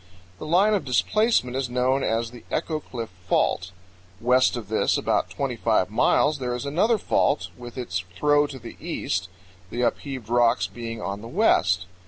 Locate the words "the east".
8.57-9.29